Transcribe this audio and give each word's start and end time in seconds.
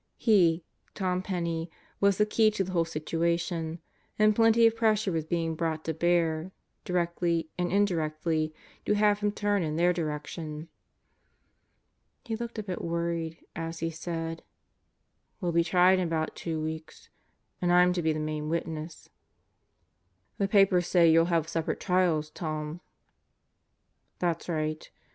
He, 0.17 0.63
Tom 0.95 1.21
Penney, 1.21 1.69
was 1.99 2.17
the 2.17 2.25
key 2.25 2.49
to 2.49 2.63
the 2.63 2.71
whole 2.71 2.85
situation, 2.85 3.77
and 4.17 4.35
plenty 4.35 4.65
of 4.65 4.75
pressure 4.75 5.11
was 5.11 5.25
being 5.25 5.53
brought 5.53 5.85
to 5.85 5.93
bear, 5.93 6.51
directly 6.83 7.51
and 7.55 7.71
in 7.71 7.85
directly, 7.85 8.51
to 8.87 8.93
have 8.95 9.19
him 9.19 9.31
turn 9.31 9.61
in 9.61 9.75
their 9.75 9.93
direction. 9.93 10.69
He 12.23 12.35
looked 12.35 12.57
a 12.57 12.63
bit 12.63 12.81
worried 12.81 13.45
as 13.55 13.77
he 13.77 13.91
said: 13.91 14.41
"We'll 15.39 15.51
be 15.51 15.63
tried 15.63 15.99
in 15.99 16.07
about 16.07 16.35
two 16.35 16.59
weeks. 16.59 17.11
And 17.61 17.71
I'm 17.71 17.93
to 17.93 18.01
be 18.01 18.11
the 18.11 18.19
main 18.19 18.49
witness." 18.49 19.07
"The 20.39 20.47
papers 20.47 20.87
say 20.87 21.11
you'll 21.11 21.25
have 21.25 21.47
separate 21.47 21.79
trials, 21.79 22.31
Tom." 22.31 22.81
"That's 24.17 24.49
right. 24.49 24.89